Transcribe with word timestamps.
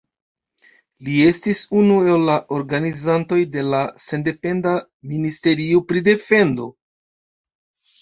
Li 1.09 1.17
estis 1.25 1.61
unu 1.81 1.97
el 2.13 2.25
la 2.31 2.39
organizantoj 2.57 3.39
de 3.59 3.67
la 3.69 3.85
sendependa 4.09 4.75
ministerio 5.15 5.87
pri 5.93 6.07
defendo. 6.13 6.71